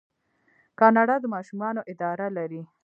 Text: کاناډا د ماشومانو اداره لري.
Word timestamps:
کاناډا 0.79 1.15
د 1.21 1.25
ماشومانو 1.35 1.81
اداره 1.93 2.27
لري. 2.37 2.61